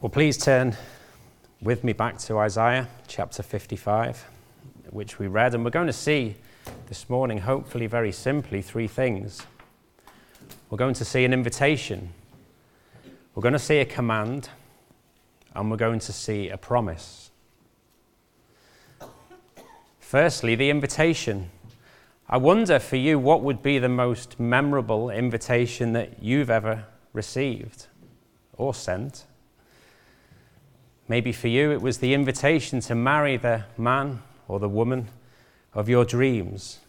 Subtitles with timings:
[0.00, 0.76] Well, please turn
[1.60, 4.24] with me back to Isaiah chapter 55,
[4.90, 6.36] which we read, and we're going to see
[6.86, 9.44] this morning, hopefully, very simply, three things.
[10.70, 12.10] We're going to see an invitation,
[13.34, 14.50] we're going to see a command,
[15.56, 17.32] and we're going to see a promise.
[19.98, 21.50] Firstly, the invitation.
[22.28, 27.86] I wonder for you what would be the most memorable invitation that you've ever received
[28.52, 29.24] or sent.
[31.08, 35.08] Maybe for you it was the invitation to marry the man or the woman
[35.72, 36.80] of your dreams.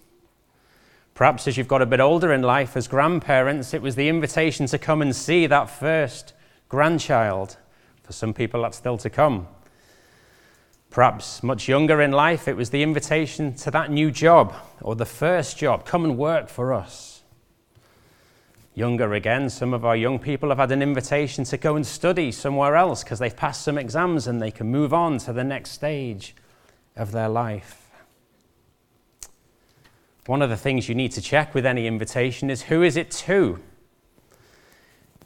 [1.13, 4.66] Perhaps as you've got a bit older in life as grandparents, it was the invitation
[4.67, 6.34] to come and see that first
[6.67, 7.57] grandchild.
[8.03, 9.48] For some people, that's still to come.
[10.90, 15.05] Perhaps much younger in life, it was the invitation to that new job or the
[15.05, 15.85] first job.
[15.85, 17.18] Come and work for us.
[18.75, 22.31] Younger again, some of our young people have had an invitation to go and study
[22.31, 25.71] somewhere else because they've passed some exams and they can move on to the next
[25.71, 26.35] stage
[26.95, 27.89] of their life.
[30.27, 33.09] One of the things you need to check with any invitation is who is it
[33.11, 33.59] to?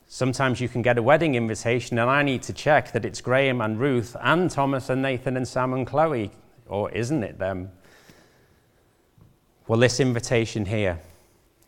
[0.08, 3.62] Sometimes you can get a wedding invitation, and I need to check that it's Graham
[3.62, 6.32] and Ruth and Thomas and Nathan and Sam and Chloe,
[6.68, 7.72] or isn't it them?
[9.68, 11.00] Well, this invitation here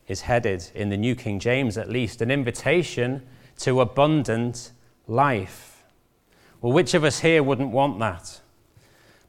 [0.08, 3.22] is headed, in the New King James at least, an invitation
[3.60, 4.72] to abundant
[5.08, 5.84] life.
[6.62, 8.40] Well, which of us here wouldn't want that?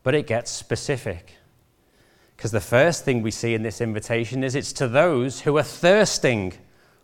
[0.03, 1.35] But it gets specific.
[2.37, 5.63] Because the first thing we see in this invitation is it's to those who are
[5.63, 6.53] thirsting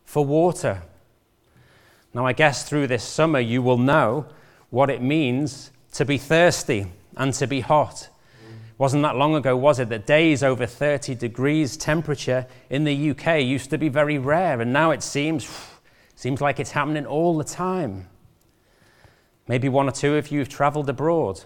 [0.05, 0.83] for water.
[2.15, 4.27] Now, I guess through this summer you will know
[4.71, 8.09] what it means to be thirsty and to be hot.
[8.83, 13.41] Wasn't that long ago, was it, that days over 30 degrees temperature in the UK
[13.41, 15.49] used to be very rare, and now it seems,
[16.17, 18.09] seems like it's happening all the time.
[19.47, 21.45] Maybe one or two of you have traveled abroad.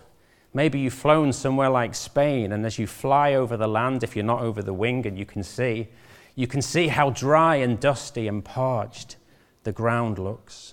[0.55, 4.25] Maybe you've flown somewhere like Spain, and as you fly over the land, if you're
[4.25, 5.89] not over the wing and you can see,
[6.37, 9.17] you can see how dry and dusty and parched
[9.65, 10.73] the ground looks.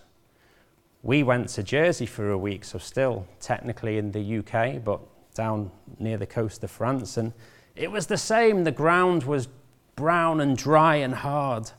[1.02, 5.02] We went to Jersey for a week, so still technically in the UK, but
[5.34, 7.34] down near the coast of France, and
[7.76, 8.64] it was the same.
[8.64, 9.48] The ground was
[9.96, 11.72] brown and dry and hard.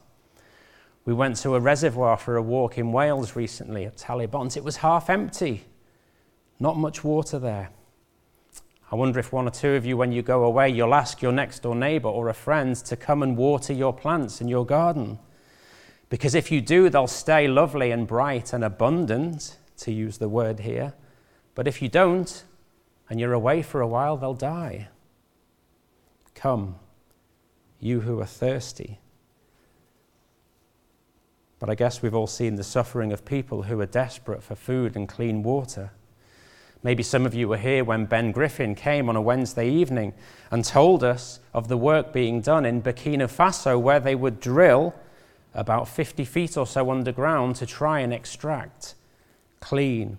[1.05, 4.57] We went to a reservoir for a walk in Wales recently at Talybont.
[4.57, 5.65] It was half empty,
[6.59, 7.71] not much water there.
[8.91, 11.33] I wonder if one or two of you, when you go away, you'll ask your
[11.33, 15.19] next door neighbour or a friend to come and water your plants in your garden.
[16.11, 20.61] Because if you do, they'll stay lovely and bright and abundant, to use the word
[20.61, 20.95] here.
[21.55, 22.45] But if you don't,
[23.09, 24.89] and you're away for a while, they'll die.
[26.35, 26.77] Come,
[27.81, 28.99] you who are thirsty.
[31.59, 34.97] But I guess we've all seen the suffering of people who are desperate for food
[34.97, 35.93] and clean water.
[36.83, 40.13] Maybe some of you were here when Ben Griffin came on a Wednesday evening
[40.51, 44.95] and told us of the work being done in Burkina Faso where they would drill
[45.55, 48.95] about 50 feet or so underground to try and extract
[49.61, 50.19] clean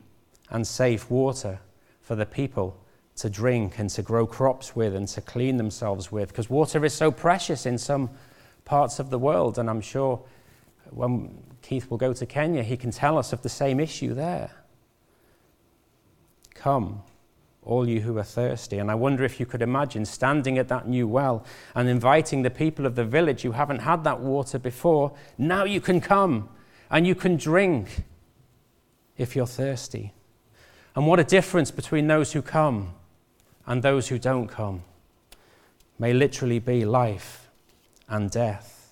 [0.49, 1.59] and safe water
[2.05, 2.79] for the people
[3.15, 6.93] to drink and to grow crops with and to clean themselves with, because water is
[6.93, 8.09] so precious in some
[8.63, 9.57] parts of the world.
[9.57, 10.21] And I'm sure
[10.91, 14.51] when Keith will go to Kenya, he can tell us of the same issue there.
[16.53, 17.01] Come,
[17.63, 18.77] all you who are thirsty.
[18.77, 22.51] And I wonder if you could imagine standing at that new well and inviting the
[22.51, 25.11] people of the village who haven't had that water before.
[25.39, 26.49] Now you can come
[26.91, 28.03] and you can drink
[29.17, 30.13] if you're thirsty.
[30.95, 32.93] And what a difference between those who come
[33.65, 34.83] and those who don't come
[35.99, 37.49] may literally be life
[38.07, 38.91] and death.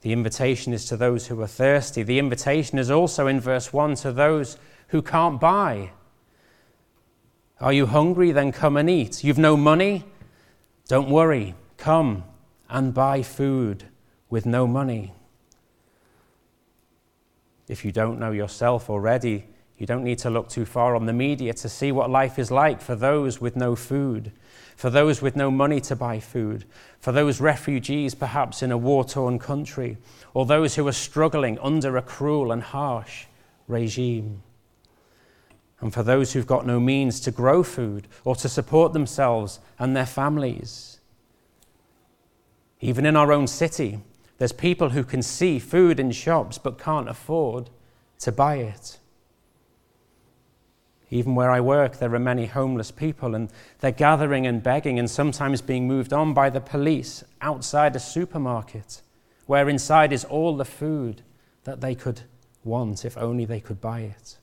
[0.00, 2.02] The invitation is to those who are thirsty.
[2.02, 4.56] The invitation is also in verse 1 to those
[4.88, 5.90] who can't buy
[7.60, 8.30] are you hungry?
[8.32, 9.24] Then come and eat.
[9.24, 10.04] You've no money?
[10.86, 11.54] Don't worry.
[11.76, 12.24] Come
[12.70, 13.84] and buy food
[14.30, 15.12] with no money.
[17.66, 19.46] If you don't know yourself already,
[19.78, 22.50] you don't need to look too far on the media to see what life is
[22.50, 24.32] like for those with no food,
[24.76, 26.64] for those with no money to buy food,
[27.00, 29.96] for those refugees perhaps in a war torn country,
[30.34, 33.26] or those who are struggling under a cruel and harsh
[33.66, 34.42] regime
[35.80, 39.96] and for those who've got no means to grow food or to support themselves and
[39.96, 40.98] their families.
[42.80, 44.00] Even in our own city,
[44.38, 47.70] there's people who can see food in shops but can't afford
[48.20, 48.98] to buy it.
[51.10, 53.50] Even where I work, there are many homeless people, and
[53.80, 59.00] they're gathering and begging and sometimes being moved on by the police outside a supermarket,
[59.46, 61.22] where inside is all the food
[61.64, 62.22] that they could
[62.62, 64.36] want if only they could buy it.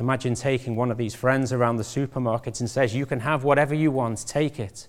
[0.00, 3.74] Imagine taking one of these friends around the supermarket and says, You can have whatever
[3.74, 4.88] you want, take it.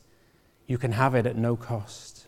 [0.65, 2.27] You can have it at no cost.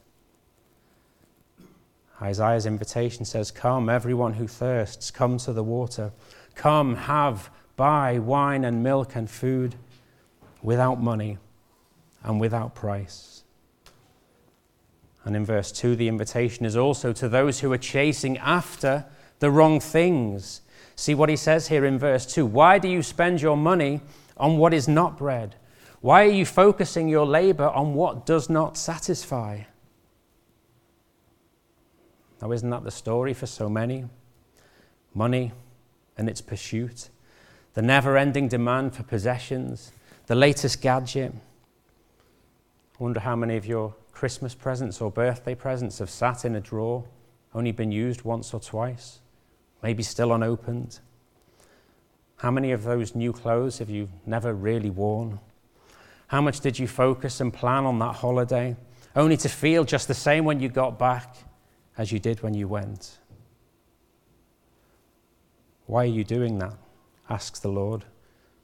[2.21, 6.11] Isaiah's invitation says, Come, everyone who thirsts, come to the water.
[6.53, 9.75] Come, have, buy wine and milk and food
[10.61, 11.37] without money
[12.23, 13.43] and without price.
[15.23, 19.05] And in verse 2, the invitation is also to those who are chasing after
[19.39, 20.61] the wrong things.
[20.95, 24.01] See what he says here in verse 2 Why do you spend your money
[24.37, 25.55] on what is not bread?
[26.01, 29.61] Why are you focusing your labor on what does not satisfy?
[32.41, 34.05] Now, isn't that the story for so many?
[35.15, 35.51] Money
[36.17, 37.09] and its pursuit,
[37.75, 39.91] the never ending demand for possessions,
[40.27, 41.33] the latest gadget.
[42.99, 46.61] I wonder how many of your Christmas presents or birthday presents have sat in a
[46.61, 47.03] drawer,
[47.53, 49.19] only been used once or twice,
[49.83, 50.99] maybe still unopened.
[52.37, 55.39] How many of those new clothes have you never really worn?
[56.27, 58.77] How much did you focus and plan on that holiday,
[59.17, 61.35] only to feel just the same when you got back
[61.97, 63.17] as you did when you went?
[65.87, 66.75] Why are you doing that?
[67.29, 68.05] Asks the Lord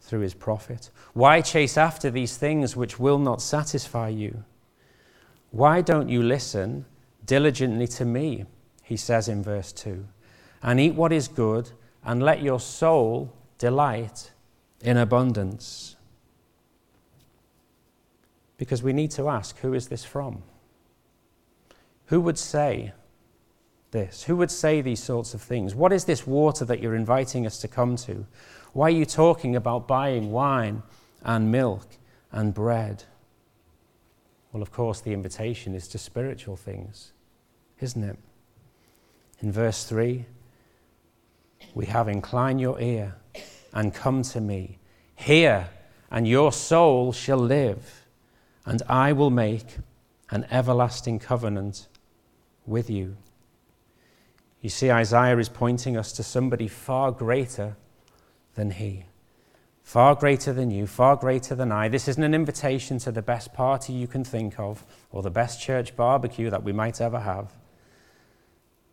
[0.02, 0.90] through his prophet.
[1.14, 4.44] Why chase after these things which will not satisfy you?
[5.52, 6.86] Why don't you listen
[7.26, 8.46] diligently to me?
[8.84, 10.06] He says in verse 2
[10.64, 11.72] and eat what is good,
[12.04, 14.32] and let your soul delight
[14.82, 15.96] in abundance.
[18.58, 20.44] Because we need to ask who is this from?
[22.08, 22.94] Who would say
[23.92, 24.24] this?
[24.24, 25.76] Who would say these sorts of things?
[25.76, 28.26] What is this water that you're inviting us to come to?
[28.74, 30.84] Why are you talking about buying wine
[31.24, 31.86] and milk
[32.32, 33.04] and bread?
[34.52, 37.12] Well, of course, the invitation is to spiritual things,
[37.80, 38.18] isn't it?
[39.42, 40.26] In verse 3,
[41.74, 43.16] we have incline your ear
[43.74, 44.78] and come to me.
[45.16, 45.70] Hear,
[46.10, 48.06] and your soul shall live,
[48.66, 49.78] and I will make
[50.30, 51.88] an everlasting covenant
[52.66, 53.16] with you.
[54.62, 57.76] You see, Isaiah is pointing us to somebody far greater
[58.54, 59.06] than he.
[59.82, 61.90] Far greater than you, far greater than I.
[61.90, 65.60] This isn't an invitation to the best party you can think of or the best
[65.60, 67.52] church barbecue that we might ever have.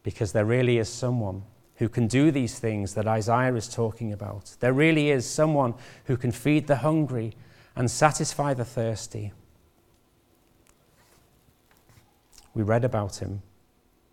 [0.02, 1.42] Because there really is someone
[1.76, 4.56] who can do these things that Isaiah is talking about.
[4.60, 5.74] There really is someone
[6.06, 7.34] who can feed the hungry
[7.76, 9.32] and satisfy the thirsty.
[12.54, 13.42] We read about him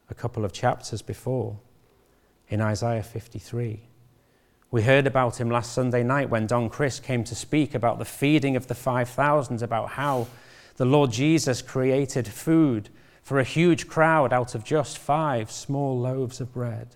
[0.09, 1.57] a couple of chapters before
[2.49, 3.81] in Isaiah 53.
[4.71, 8.05] We heard about him last Sunday night when Don Chris came to speak about the
[8.05, 10.27] feeding of the 5,000, about how
[10.77, 12.89] the Lord Jesus created food
[13.21, 16.95] for a huge crowd out of just five small loaves of bread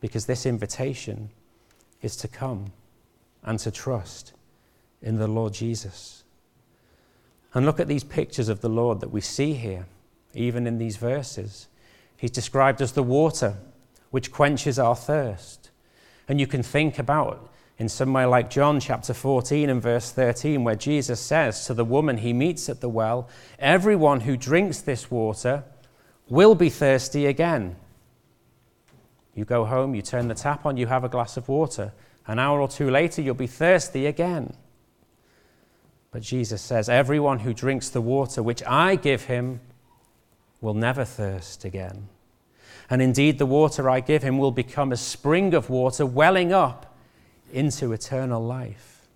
[0.00, 1.30] because this invitation
[2.02, 2.72] is to come
[3.42, 4.32] and to trust
[5.02, 6.24] in the Lord Jesus.
[7.54, 9.86] And look at these pictures of the Lord that we see here,
[10.34, 11.68] even in these verses.
[12.16, 13.56] He's described as the water
[14.10, 15.70] which quenches our thirst.
[16.28, 20.74] And you can think about in somewhere like John chapter 14 and verse 13, where
[20.74, 23.28] Jesus says to the woman he meets at the well,
[23.58, 25.64] Everyone who drinks this water
[26.28, 27.76] will be thirsty again.
[29.34, 31.92] You go home, you turn the tap on, you have a glass of water.
[32.26, 34.54] An hour or two later, you'll be thirsty again.
[36.10, 39.60] But Jesus says, Everyone who drinks the water which I give him
[40.60, 42.08] will never thirst again.
[42.90, 46.96] And indeed, the water I give him will become a spring of water welling up
[47.52, 49.06] into eternal life.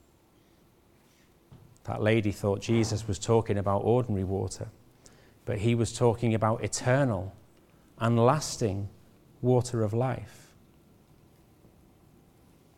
[1.85, 4.69] That lady thought Jesus was talking about ordinary water,
[5.45, 7.35] but he was talking about eternal
[7.99, 8.89] and lasting
[9.41, 10.43] water of life.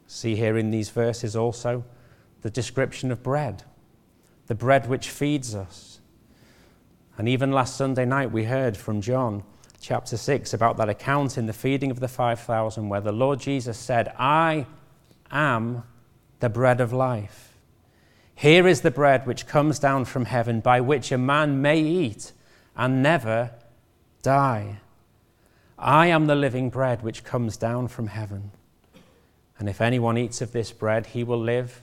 [0.07, 1.85] See here in these verses also
[2.43, 3.65] the description of bread,
[4.47, 5.94] the bread which feeds us.
[7.17, 9.45] And even last Sunday night, we heard from John
[9.81, 13.79] chapter 6 about that account in the feeding of the 5,000 where the Lord Jesus
[13.79, 14.67] said, I
[15.31, 15.85] am
[16.41, 17.57] the bread of life.
[18.35, 22.33] Here is the bread which comes down from heaven, by which a man may eat
[22.77, 23.53] and never
[24.23, 24.81] die.
[25.79, 28.51] I am the living bread which comes down from heaven.
[29.59, 31.83] And if anyone eats of this bread, he will live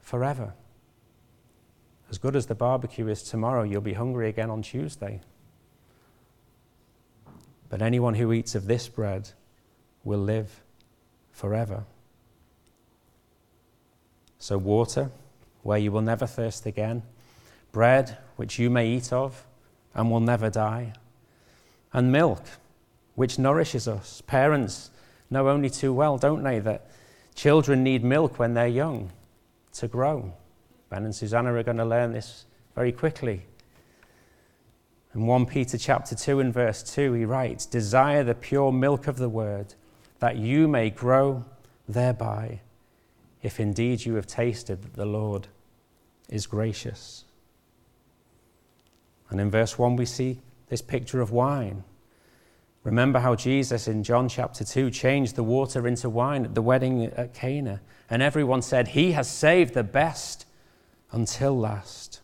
[0.00, 0.52] forever.
[2.14, 5.20] As good as the barbecue is tomorrow, you'll be hungry again on Tuesday.
[7.68, 9.30] But anyone who eats of this bread
[10.04, 10.62] will live
[11.32, 11.82] forever.
[14.38, 15.10] So, water,
[15.64, 17.02] where you will never thirst again,
[17.72, 19.44] bread, which you may eat of
[19.92, 20.92] and will never die,
[21.92, 22.44] and milk
[23.16, 24.22] which nourishes us.
[24.28, 24.92] Parents
[25.30, 26.86] know only too well, don't they, that
[27.34, 29.10] Children need milk when they're young
[29.72, 30.32] to grow.
[30.94, 32.44] Ben and Susanna are going to learn this
[32.76, 33.42] very quickly.
[35.12, 39.16] In 1 Peter chapter 2 and verse 2, he writes, Desire the pure milk of
[39.16, 39.74] the word,
[40.20, 41.44] that you may grow
[41.88, 42.60] thereby,
[43.42, 45.48] if indeed you have tasted that the Lord
[46.28, 47.24] is gracious.
[49.30, 51.82] And in verse 1, we see this picture of wine.
[52.84, 57.06] Remember how Jesus in John chapter 2 changed the water into wine at the wedding
[57.06, 60.43] at Cana, and everyone said, He has saved the best
[61.14, 62.20] until last.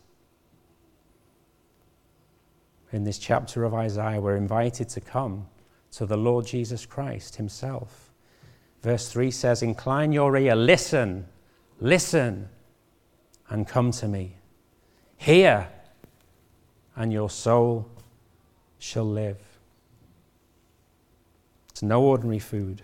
[2.93, 5.47] In this chapter of Isaiah, we're invited to come
[5.93, 8.11] to the Lord Jesus Christ Himself.
[8.83, 11.27] Verse 3 says, Incline your ear, listen,
[11.81, 12.49] listen,
[13.49, 14.37] and come to me.
[15.17, 15.69] Hear,
[16.97, 17.89] and your soul
[18.81, 19.39] shall live.
[21.71, 22.83] It's no ordinary food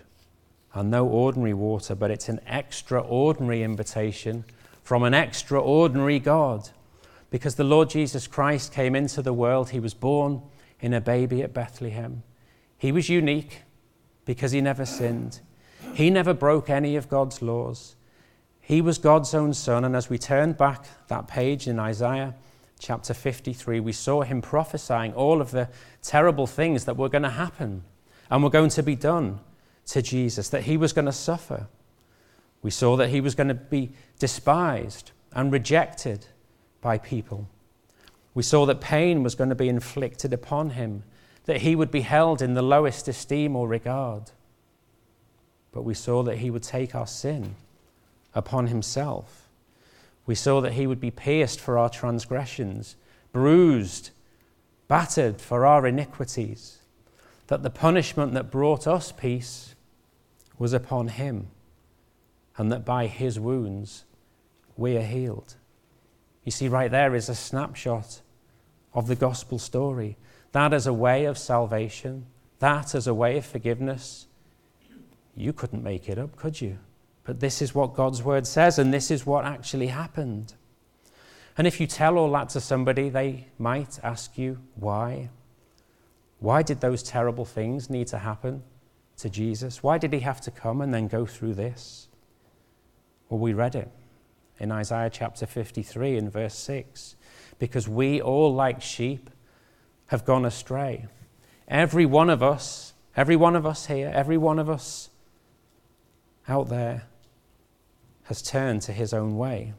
[0.73, 4.45] and no ordinary water, but it's an extraordinary invitation
[4.87, 6.71] from an extraordinary God.
[7.29, 10.43] Because the Lord Jesus Christ came into the world, he was born
[10.79, 12.23] in a baby at Bethlehem.
[12.79, 13.63] He was unique
[14.27, 15.41] because he never sinned.
[15.95, 17.97] He never broke any of God's laws.
[18.61, 19.85] He was God's own son.
[19.85, 22.37] And as we turned back that page in Isaiah
[22.79, 25.69] chapter 53, we saw him prophesying all of the
[26.01, 27.83] terrible things that were going to happen
[28.31, 29.41] and were going to be done
[29.87, 31.67] to Jesus, that he was going to suffer.
[32.63, 36.27] We saw that he was going to be despised and rejected
[36.81, 37.49] by people.
[38.35, 41.05] We saw that pain was going to be inflicted upon him,
[41.45, 44.31] that he would be held in the lowest esteem or regard.
[45.73, 47.55] But we saw that he would take our sin
[48.35, 49.49] upon himself.
[50.27, 52.97] We saw that he would be pierced for our transgressions,
[53.33, 54.11] bruised,
[54.89, 56.79] battered for our iniquities,
[57.47, 59.75] that the punishment that brought us peace
[60.59, 61.49] was upon him,
[62.57, 64.05] and that by his wounds
[64.77, 65.55] we are healed.
[66.45, 68.21] You see, right there is a snapshot
[68.95, 70.17] of the gospel story.
[70.53, 72.27] That as a way of salvation,
[72.61, 74.27] that as a way of forgiveness,
[75.35, 76.79] you couldn't make it up, could you?
[77.25, 80.55] But this is what God's word says, and this is what actually happened.
[81.59, 85.31] And if you tell all that to somebody, they might ask you, why?
[86.39, 88.63] Why did those terrible things need to happen
[89.19, 89.83] to Jesus?
[89.83, 92.09] Why did he have to come and then go through this?
[93.29, 93.91] Well, we read it
[94.59, 97.17] in Isaiah chapter 53 in verse 6
[97.59, 99.31] because we all, like sheep,
[100.09, 101.07] have gone astray.
[101.69, 105.11] Every one of us, every one of us here, every one of us
[106.49, 107.05] out there
[108.25, 109.75] has turned to his own way.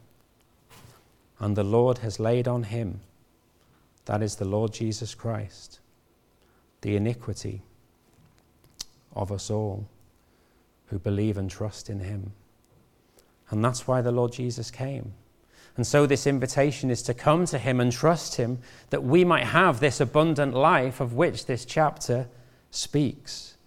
[1.39, 3.01] And the Lord has laid on him,
[4.06, 5.80] that is the Lord Jesus Christ,
[6.82, 7.62] the iniquity
[9.16, 9.88] of us all
[10.88, 12.34] who believe and trust in him.
[13.50, 15.13] And that's why the Lord Jesus came.
[15.75, 19.46] And so, this invitation is to come to Him and trust Him that we might
[19.46, 22.27] have this abundant life of which this chapter
[22.72, 23.58] speaks,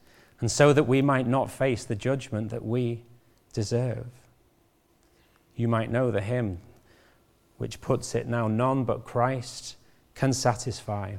[0.40, 3.04] and so that we might not face the judgment that we
[3.52, 4.06] deserve.
[5.54, 6.58] You might know the hymn
[7.58, 9.76] which puts it now none but Christ
[10.14, 11.16] can satisfy,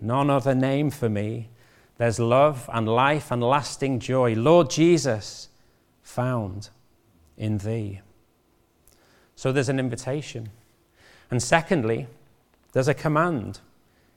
[0.00, 1.48] none other name for me.
[1.96, 4.34] There's love and life and lasting joy.
[4.34, 5.48] Lord Jesus,
[6.02, 6.68] found
[7.36, 8.00] in thee.
[9.34, 10.50] So there's an invitation.
[11.30, 12.06] And secondly,
[12.72, 13.60] there's a command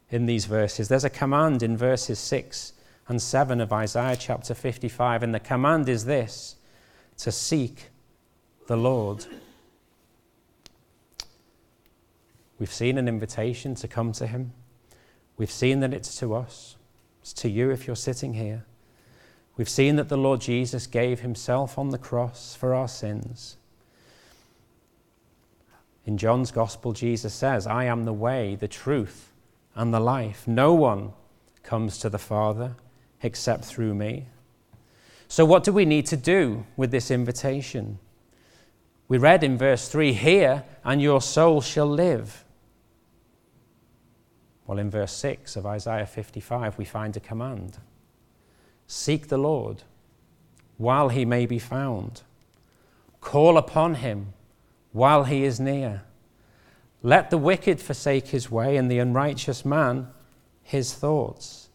[0.09, 0.87] in these verses.
[0.87, 2.73] There's a command in verses 6
[3.07, 5.23] and 7 of Isaiah chapter 55.
[5.23, 6.55] And the command is this
[7.17, 7.89] to seek
[8.67, 9.25] the Lord.
[12.59, 14.53] We've seen an invitation to come to Him.
[15.37, 16.77] We've seen that it's to us.
[17.21, 18.65] It's to you if you're sitting here.
[19.57, 23.57] We've seen that the Lord Jesus gave Himself on the cross for our sins.
[26.05, 29.31] In John's Gospel, Jesus says, I am the way, the truth,
[29.73, 30.47] and the life.
[30.47, 31.13] No one
[31.63, 32.75] comes to the Father
[33.23, 34.27] except through me.
[35.27, 37.97] So, what do we need to do with this invitation?
[39.07, 42.43] We read in verse 3 Hear, and your soul shall live.
[44.67, 47.77] Well, in verse 6 of Isaiah 55, we find a command
[48.87, 49.83] Seek the Lord
[50.77, 52.21] while he may be found,
[53.21, 54.33] call upon him
[54.91, 56.03] while he is near.
[57.01, 60.07] Let the wicked forsake his way, and the unrighteous man
[60.63, 61.69] his thoughts,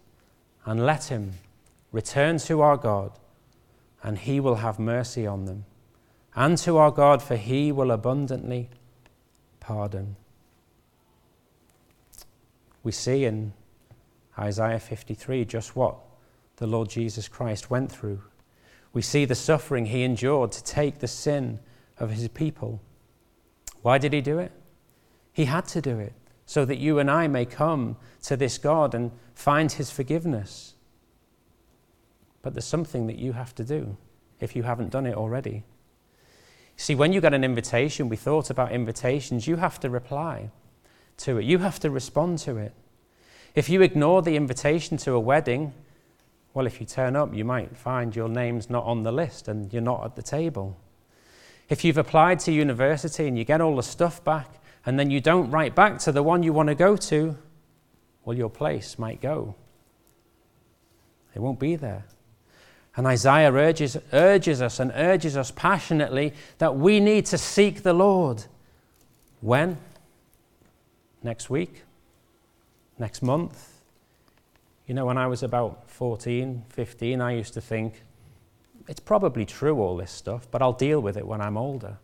[0.64, 1.34] and let him
[1.92, 3.12] return to our God,
[4.02, 5.64] and he will have mercy on them,
[6.34, 8.68] and to our God, for he will abundantly
[9.60, 10.16] pardon.
[12.82, 13.52] We see in
[14.38, 15.96] Isaiah 53 just what
[16.60, 18.20] the Lord Jesus Christ went through.
[18.92, 21.58] We see the suffering he endured to take the sin
[21.98, 22.82] of his people.
[23.80, 24.52] Why did he do it?
[25.32, 26.12] He had to do it
[26.44, 30.74] so that you and I may come to this God and find his forgiveness.
[32.42, 33.96] But there's something that you have to do
[34.38, 35.64] if you haven't done it already.
[36.76, 40.50] See, when you get an invitation, we thought about invitations, you have to reply
[41.18, 42.74] to it, you have to respond to it.
[43.54, 45.72] If you ignore the invitation to a wedding,
[46.52, 49.73] well, if you turn up, you might find your name's not on the list and
[49.73, 50.76] you're not at the table.
[51.69, 55.21] If you've applied to university and you get all the stuff back and then you
[55.21, 57.38] don't write back to the one you want to go to,
[58.25, 59.54] well, your place might go.
[61.35, 62.04] It won't be there.
[62.97, 67.92] And Isaiah urges, urges us and urges us passionately that we need to seek the
[67.92, 68.45] Lord.
[69.40, 69.78] When?
[71.23, 71.85] Next week?
[72.99, 73.69] Next month?
[74.90, 78.02] You know, when I was about 14, 15, I used to think,
[78.88, 81.99] it's probably true, all this stuff, but I'll deal with it when I'm older.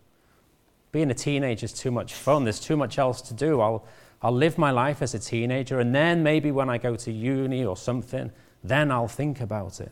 [0.92, 2.44] Being a teenager is too much fun.
[2.44, 3.60] There's too much else to do.
[3.60, 3.84] I'll,
[4.22, 7.64] I'll live my life as a teenager, and then maybe when I go to uni
[7.64, 8.30] or something,
[8.62, 9.90] then I'll think about it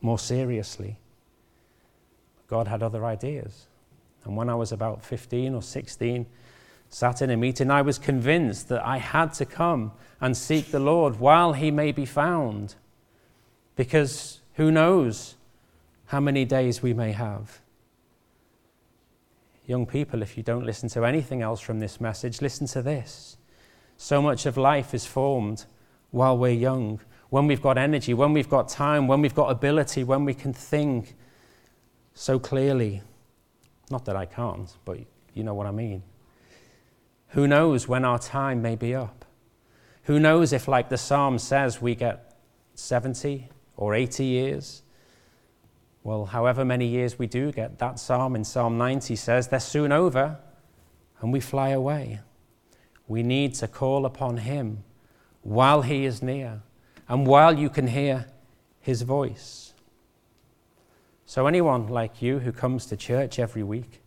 [0.00, 1.00] more seriously.
[2.46, 3.66] God had other ideas.
[4.22, 6.26] And when I was about 15 or 16,
[6.92, 10.78] sat in a meeting, I was convinced that I had to come and seek the
[10.78, 12.74] Lord while he may be found.
[13.76, 15.36] Because who knows
[16.06, 17.60] how many days we may have.
[19.66, 23.38] Young people, if you don't listen to anything else from this message, listen to this.
[23.96, 25.64] So much of life is formed
[26.10, 30.04] while we're young when we've got energy, when we've got time, when we've got ability,
[30.04, 31.14] when we can think
[32.12, 33.00] so clearly.
[33.90, 34.98] Not that I can't, but
[35.32, 36.02] you know what I mean.
[37.32, 39.24] Who knows when our time may be up?
[40.04, 42.36] Who knows if, like the psalm says, we get
[42.74, 44.82] 70 or 80 years?
[46.04, 49.92] Well, however many years we do get, that psalm in Psalm 90 says they're soon
[49.92, 50.38] over
[51.20, 52.20] and we fly away.
[53.06, 54.82] We need to call upon Him
[55.42, 56.62] while He is near
[57.08, 58.26] and while you can hear
[58.80, 59.74] his voice.
[61.24, 64.02] So, anyone like you who comes to church every week,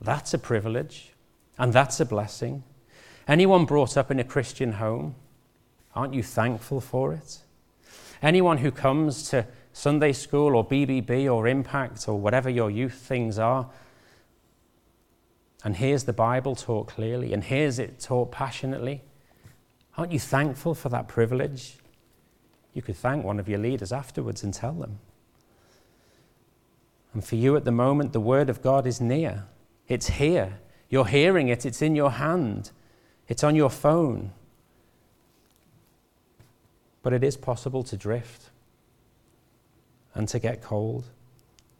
[0.00, 1.12] that's a privilege
[1.58, 2.62] and that's a blessing.
[3.28, 5.14] Anyone brought up in a Christian home,
[5.94, 7.38] aren't you thankful for it?
[8.22, 13.38] Anyone who comes to Sunday school or BBB or Impact or whatever your youth things
[13.38, 13.68] are,
[15.64, 19.02] and hears the Bible taught clearly and hears it taught passionately,
[19.98, 21.78] aren't you thankful for that privilege?
[22.72, 24.98] You could thank one of your leaders afterwards and tell them.
[27.12, 29.44] And for you at the moment, the Word of God is near.
[29.88, 30.58] It's here.
[30.88, 32.70] You're hearing it, it's in your hand,
[33.28, 34.32] it's on your phone.
[37.02, 38.50] But it is possible to drift
[40.14, 41.04] and to get cold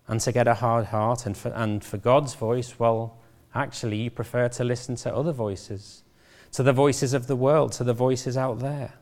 [0.07, 1.27] and to get a hard heart.
[1.27, 3.16] And for, and for God's voice, well,
[3.55, 6.05] actually, you prefer to listen to other voices,
[6.53, 8.95] to the voices of the world, to the voices out there.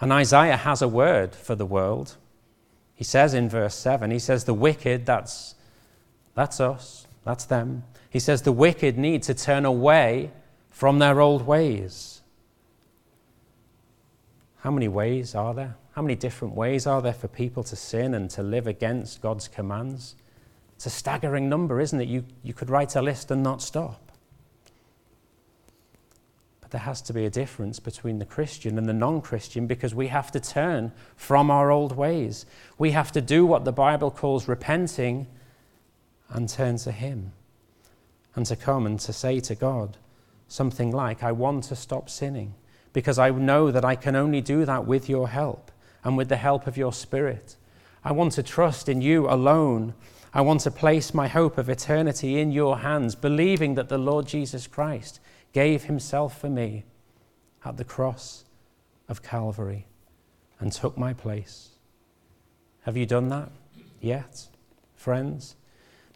[0.00, 2.16] And Isaiah has a word for the world.
[2.94, 5.54] He says in verse 7, he says, The wicked, that's,
[6.34, 7.84] that's us, that's them.
[8.10, 10.32] He says, The wicked need to turn away
[10.68, 12.22] from their old ways.
[14.58, 15.76] How many ways are there?
[15.92, 19.46] How many different ways are there for people to sin and to live against God's
[19.46, 20.16] commands?
[20.74, 22.08] It's a staggering number, isn't it?
[22.08, 24.10] You, you could write a list and not stop
[26.60, 29.94] But there has to be a difference between the Christian and the non Christian because
[29.94, 32.44] we have to turn from our old ways.
[32.76, 35.28] We have to do what the Bible calls repenting
[36.30, 37.32] and turn to Him.
[38.34, 39.96] And to come and to say to God
[40.48, 42.54] something like, I want to stop sinning
[42.92, 45.70] because I know that I can only do that with your help
[46.02, 47.56] and with the help of your Spirit.
[48.04, 49.94] I want to trust in you alone.
[50.32, 54.26] I want to place my hope of eternity in your hands, believing that the Lord
[54.26, 55.20] Jesus Christ
[55.52, 56.84] gave himself for me
[57.64, 58.44] at the cross
[59.08, 59.86] of Calvary
[60.60, 61.70] and took my place.
[62.82, 63.50] Have you done that
[64.00, 64.46] yet,
[64.94, 65.56] friends?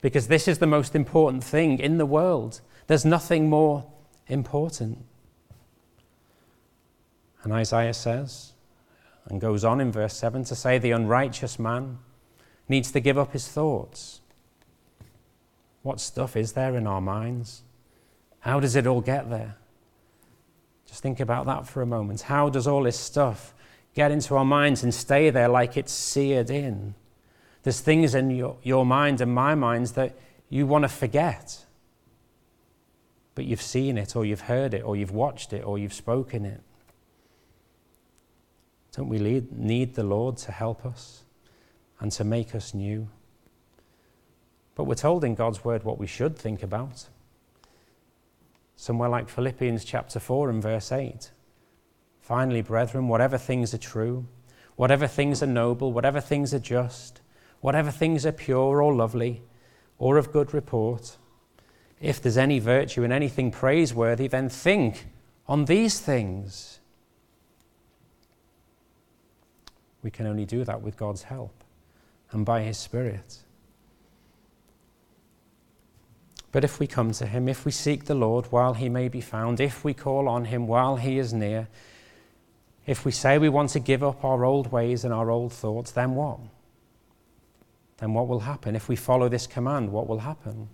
[0.05, 2.61] Because this is the most important thing in the world.
[2.89, 3.91] There's nothing more
[4.27, 4.99] important.
[7.43, 8.53] And Isaiah says,
[9.31, 12.01] and goes on in verse 7 to say, the unrighteous man
[12.69, 14.21] needs to give up his thoughts.
[15.81, 17.63] What stuff is there in our minds?
[18.41, 19.57] How does it all get there?
[20.87, 22.21] Just think about that for a moment.
[22.21, 23.55] How does all this stuff
[23.95, 26.95] get into our minds and stay there like it's seared in?
[27.65, 30.15] There's things in your, your mind and my minds that
[30.49, 31.65] you want to forget.
[33.35, 36.45] But you've seen it, or you've heard it, or you've watched it, or you've spoken
[36.45, 36.61] it.
[38.93, 39.19] Don't we
[39.51, 41.25] need the Lord to help us?
[42.05, 43.09] and to make us new.
[44.75, 47.07] But we're told in God's word what we should think about.
[48.77, 51.31] Somewhere like Philippians chapter 4 and verse 8.
[52.21, 54.27] Finally, brethren, whatever things are true,
[54.77, 57.23] whatever things are noble, whatever things are just,
[57.65, 59.41] whatever things are pure or lovely,
[59.97, 61.17] or of good report,
[61.99, 65.07] if there's any virtue and anything praiseworthy, then think
[65.49, 66.81] on these things.
[70.03, 71.65] We can only do that with God's help
[72.33, 73.39] and by His Spirit.
[76.53, 79.23] But if we come to him, if we seek the Lord while he may be
[79.23, 81.69] found, if we call on him while he is near,
[82.85, 85.93] if we say we want to give up our old ways and our old thoughts,
[85.93, 86.41] then what?
[87.99, 88.75] Then what will happen?
[88.75, 90.69] If we follow this command, what will happen?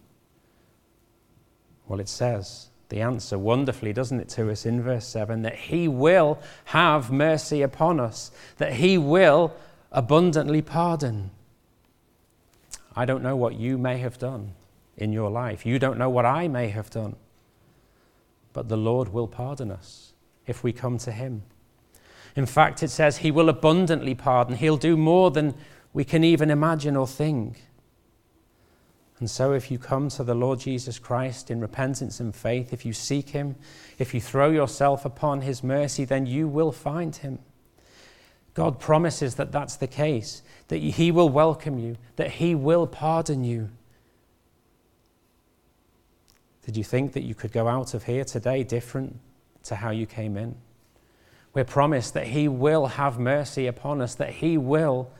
[1.87, 5.89] Well, it says the answer wonderfully, doesn't it, to us in verse 7 that he
[5.89, 9.55] will have mercy upon us, that he will
[9.93, 11.31] abundantly pardon.
[12.97, 14.55] I don't know what you may have done
[14.97, 15.65] in your life.
[15.65, 17.17] You don't know what I may have done.
[18.53, 20.13] But the Lord will pardon us
[20.47, 21.43] if we come to Him.
[22.37, 24.57] In fact, it says He will abundantly pardon.
[24.57, 25.55] He'll do more than
[25.93, 27.65] we can even imagine or think.
[29.19, 32.87] And so, if you come to the Lord Jesus Christ in repentance and faith, if
[32.87, 33.55] you seek Him,
[33.99, 37.39] if you throw yourself upon His mercy, then you will find Him.
[38.55, 43.45] God promises that that's the case, that He will welcome you, that He will pardon
[43.45, 43.69] you.
[46.65, 49.19] Did you think that you could go out of here today different
[49.65, 50.57] to how you came in?
[51.53, 55.11] We're promised that He will have mercy upon us, that He will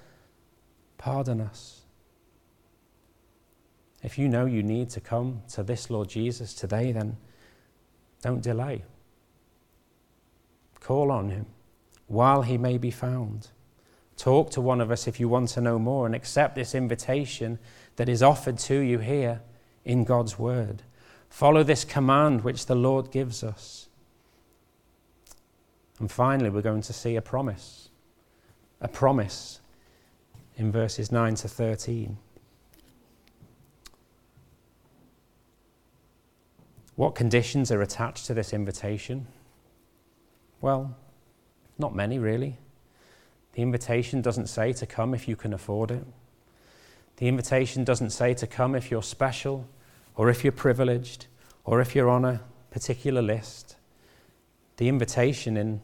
[1.01, 1.81] pardon us.
[4.03, 7.17] If you know you need to come to this Lord Jesus today, then
[8.21, 8.85] don't delay.
[10.79, 11.47] Call on Him
[12.07, 13.49] while He may be found.
[14.19, 17.59] Talk to one of us if you want to know more and accept this invitation
[17.97, 19.41] that is offered to you here
[19.87, 20.83] in God's Word.
[21.31, 23.89] Follow this command which the Lord gives us.
[25.99, 27.89] And finally, we're going to see a promise.
[28.83, 29.60] A promise
[30.61, 32.19] in verses 9 to 13.
[36.97, 39.27] What conditions are attached to this invitation?
[40.61, 40.95] Well,
[41.79, 42.59] not many, really.
[43.55, 46.05] The invitation doesn't say to come if you can afford it.
[47.17, 49.67] The invitation doesn't say to come if you're special
[50.15, 51.27] or if you're privileged,
[51.65, 53.77] or if you're on a particular list,
[54.77, 55.81] the invitation in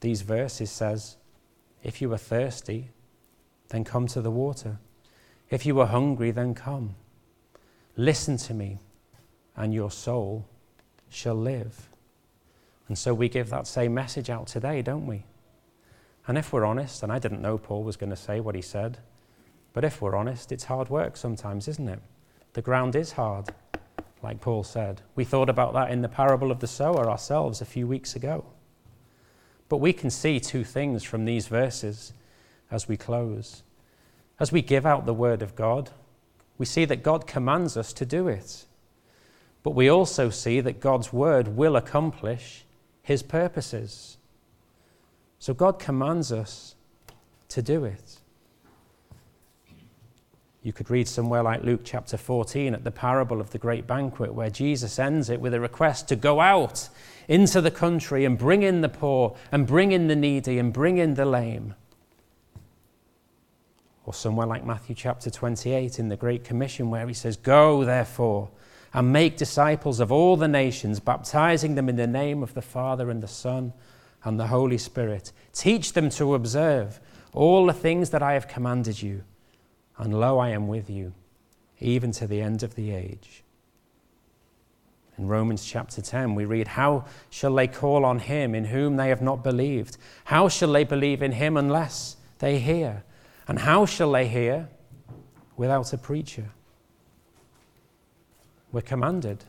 [0.00, 1.18] these verses says,
[1.82, 2.88] If you are thirsty,
[3.68, 4.78] then come to the water.
[5.50, 6.94] If you are hungry, then come.
[7.96, 8.78] Listen to me,
[9.56, 10.46] and your soul
[11.08, 11.88] shall live.
[12.86, 15.24] And so we give that same message out today, don't we?
[16.26, 18.62] And if we're honest, and I didn't know Paul was going to say what he
[18.62, 18.98] said,
[19.72, 22.00] but if we're honest, it's hard work sometimes, isn't it?
[22.54, 23.50] The ground is hard,
[24.22, 25.02] like Paul said.
[25.14, 28.44] We thought about that in the parable of the sower ourselves a few weeks ago.
[29.68, 32.12] But we can see two things from these verses
[32.70, 33.62] as we close.
[34.40, 35.90] As we give out the word of God,
[36.58, 38.64] we see that God commands us to do it.
[39.62, 42.64] But we also see that God's word will accomplish
[43.02, 44.16] his purposes.
[45.38, 46.74] So God commands us
[47.48, 48.18] to do it.
[50.62, 54.34] You could read somewhere like Luke chapter 14 at the parable of the great banquet,
[54.34, 56.88] where Jesus ends it with a request to go out
[57.28, 60.98] into the country and bring in the poor, and bring in the needy, and bring
[60.98, 61.74] in the lame.
[64.08, 68.48] Or somewhere like Matthew chapter 28 in the Great Commission, where he says, Go, therefore,
[68.94, 73.10] and make disciples of all the nations, baptizing them in the name of the Father
[73.10, 73.74] and the Son
[74.24, 75.30] and the Holy Spirit.
[75.52, 77.00] Teach them to observe
[77.34, 79.24] all the things that I have commanded you
[79.98, 81.12] and lo, I am with you,
[81.78, 83.44] even to the end of the age.
[85.18, 89.10] In Romans chapter 10, we read, How shall they call on him in whom they
[89.10, 89.98] have not believed?
[90.24, 93.04] How shall they believe in him unless they hear?
[93.48, 94.68] And how shall they hear
[95.56, 96.50] without a preacher?
[98.70, 99.42] We're commanded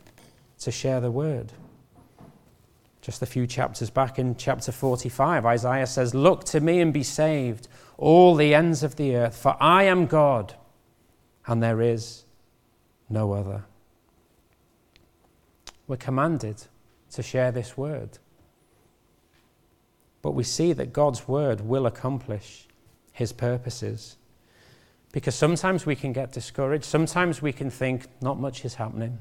[0.60, 1.52] to share the word.
[3.02, 7.04] Just a few chapters back in chapter 45, Isaiah says, Look to me and be
[7.04, 10.56] saved all the ends of the earth, for I am God,
[11.46, 12.24] and there is
[13.10, 13.66] no other.
[15.88, 16.64] We're commanded
[17.12, 18.20] to share this word.
[20.22, 22.69] But we see that God's word will accomplish
[23.20, 24.16] his purposes.
[25.12, 29.20] Because sometimes we can get discouraged, sometimes we can think not much is happening.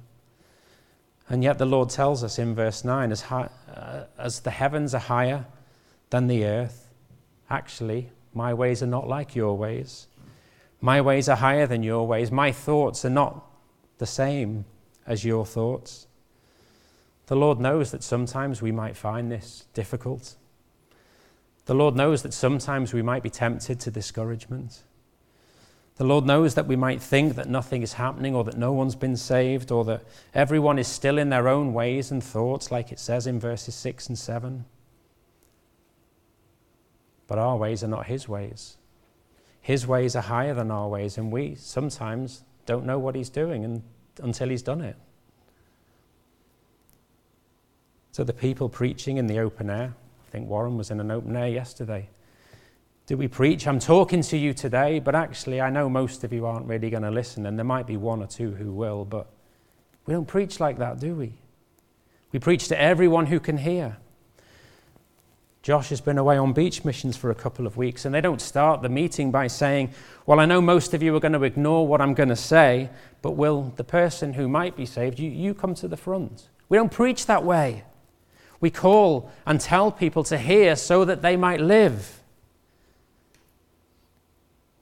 [1.29, 4.95] And yet the Lord tells us in verse 9 as, high, uh, as the heavens
[4.95, 5.45] are higher
[6.11, 6.89] than the earth,
[7.51, 10.07] actually, my ways are not like your ways.
[10.81, 12.31] My ways are higher than your ways.
[12.31, 13.45] My thoughts are not
[13.99, 14.65] the same
[15.07, 16.07] as your thoughts.
[17.27, 20.37] The Lord knows that sometimes we might find this difficult.
[21.69, 24.85] The Lord knows that sometimes we might be tempted to discouragement.
[25.97, 28.95] The Lord knows that we might think that nothing is happening or that no one's
[28.95, 30.03] been saved or that
[30.33, 34.09] everyone is still in their own ways and thoughts, like it says in verses 6
[34.09, 34.65] and 7.
[37.27, 38.79] But our ways are not His ways.
[39.61, 43.67] His ways are higher than our ways, and we sometimes don't know what He's doing
[43.67, 43.83] and,
[44.23, 44.97] until He's done it.
[48.13, 49.93] So the people preaching in the open air,
[50.29, 52.09] I think Warren was in an open air yesterday
[53.09, 53.67] do we preach?
[53.67, 57.05] I'm talking to you today, but actually, I know most of you aren't really going
[57.05, 59.31] to listen, and there might be one or two who will, but
[60.05, 61.33] we don't preach like that, do we?
[62.33, 63.97] We preach to everyone who can hear.
[65.62, 68.43] Josh has been away on beach missions for a couple of weeks, and they don't
[68.43, 69.91] start the meeting by saying,
[70.27, 72.91] Well, I know most of you are going to ignore what I'm going to say,
[73.23, 76.51] but will the person who might be saved, you, you come to the front?
[76.69, 77.85] We don't preach that way.
[78.61, 82.21] We call and tell people to hear so that they might live.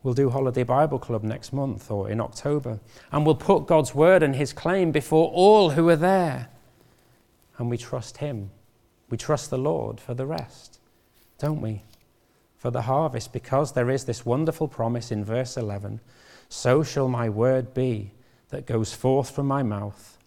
[0.02, 2.78] We'll do Holiday Bible Club next month or in October.
[3.10, 6.48] And we'll put God's word and his claim before all who are there.
[7.58, 8.50] And we trust him.
[9.10, 10.78] We trust the Lord for the rest,
[11.38, 11.82] don't we?
[12.56, 16.00] For the harvest, because there is this wonderful promise in verse 11
[16.48, 18.12] So shall my word be
[18.50, 20.18] that goes forth from my mouth,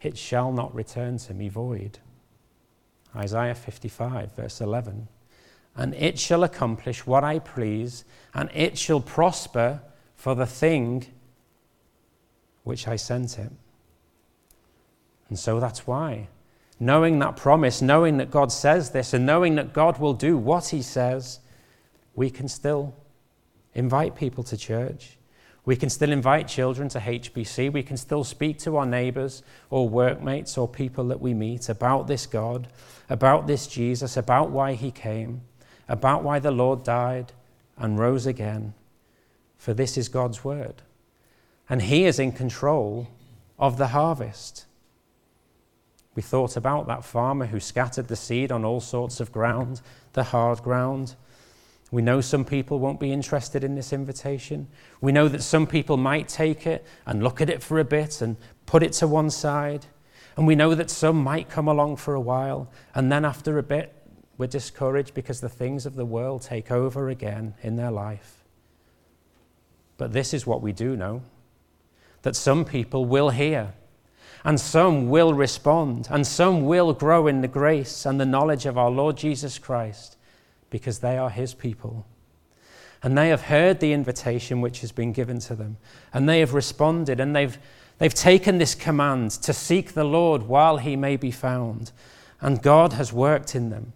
[0.00, 1.98] it shall not return to me void.
[3.16, 5.08] Isaiah 55, verse 11
[5.76, 9.82] and it shall accomplish what I please, and it shall prosper
[10.14, 11.06] for the thing
[12.64, 13.52] which I sent it.
[15.28, 16.28] And so that's why,
[16.80, 20.68] knowing that promise, knowing that God says this, and knowing that God will do what
[20.68, 21.40] He says,
[22.14, 22.94] we can still
[23.74, 25.18] invite people to church.
[25.66, 27.70] We can still invite children to HBC.
[27.70, 32.06] We can still speak to our neighbors or workmates or people that we meet about
[32.06, 32.68] this God,
[33.10, 35.42] about this Jesus, about why He came
[35.88, 37.32] about why the Lord died
[37.76, 38.74] and rose again,
[39.56, 40.82] for this is God's word.
[41.68, 43.08] And He is in control
[43.58, 44.66] of the harvest.
[46.14, 49.80] We thought about that farmer who scattered the seed on all sorts of ground,
[50.14, 51.14] the hard ground.
[51.90, 54.66] We know some people won't be interested in this invitation.
[55.00, 58.20] We know that some people might take it and look at it for a bit
[58.20, 59.86] and put it to one side.
[60.36, 63.62] And we know that some might come along for a while and then after a
[63.62, 63.92] bit
[64.36, 68.44] we're discouraged because the things of the world take over again in their life.
[69.96, 71.22] But this is what we do know
[72.22, 73.72] that some people will hear,
[74.44, 78.76] and some will respond, and some will grow in the grace and the knowledge of
[78.76, 80.15] our Lord Jesus Christ
[80.70, 82.06] because they are His people.
[83.02, 85.76] And they have heard the invitation which has been given to them,
[86.12, 87.58] and they have responded, and they've,
[87.98, 91.92] they've taken this command to seek the Lord while He may be found.
[92.40, 93.92] And God has worked in them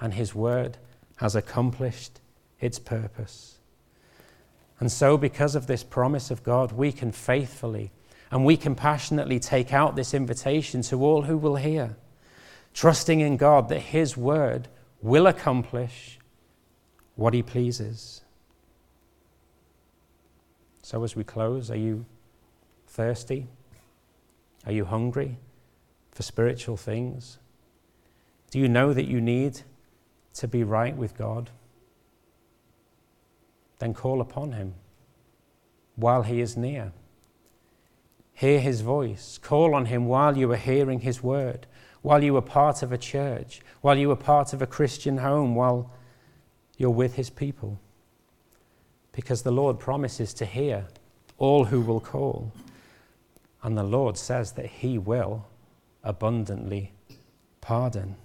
[0.00, 0.78] and His word
[1.16, 2.20] has accomplished
[2.60, 3.58] its purpose.
[4.78, 7.90] And so, because of this promise of God, we can faithfully
[8.30, 11.96] and we can passionately take out this invitation to all who will hear,
[12.72, 14.68] trusting in God that His word
[15.02, 16.18] will accomplish
[17.16, 18.22] what He pleases.
[20.82, 22.06] So, as we close, are you
[22.86, 23.46] thirsty?
[24.66, 25.38] Are you hungry
[26.10, 27.38] for spiritual things?
[28.50, 29.62] Do you know that you need
[30.34, 31.50] to be right with God,
[33.78, 34.74] then call upon Him
[35.96, 36.92] while He is near.
[38.32, 39.38] Hear His voice.
[39.38, 41.66] Call on Him while you are hearing His word,
[42.02, 45.54] while you are part of a church, while you are part of a Christian home,
[45.54, 45.90] while
[46.76, 47.78] you're with His people.
[49.12, 50.86] Because the Lord promises to hear
[51.36, 52.52] all who will call.
[53.62, 55.46] And the Lord says that He will
[56.02, 56.92] abundantly
[57.60, 58.16] pardon.